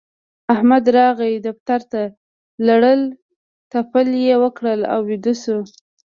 احمد 0.53 0.83
راغی 0.97 1.33
دفتر 1.47 1.79
ته؛ 1.91 2.01
لړل 2.67 3.01
تپل 3.71 4.07
يې 4.25 4.35
وکړل 4.43 4.81
او 4.93 4.99
ويده 5.09 5.33
شو. 5.43 5.59